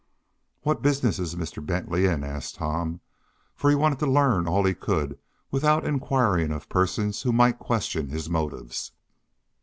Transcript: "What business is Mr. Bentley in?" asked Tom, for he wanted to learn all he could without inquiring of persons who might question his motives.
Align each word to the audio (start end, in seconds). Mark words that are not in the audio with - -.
"What 0.63 0.81
business 0.81 1.19
is 1.19 1.35
Mr. 1.35 1.63
Bentley 1.63 2.05
in?" 2.07 2.23
asked 2.23 2.55
Tom, 2.55 3.01
for 3.55 3.69
he 3.69 3.75
wanted 3.75 3.99
to 3.99 4.07
learn 4.07 4.47
all 4.47 4.63
he 4.63 4.73
could 4.73 5.19
without 5.51 5.85
inquiring 5.85 6.51
of 6.51 6.67
persons 6.69 7.21
who 7.21 7.31
might 7.31 7.59
question 7.59 8.07
his 8.09 8.27
motives. 8.27 8.93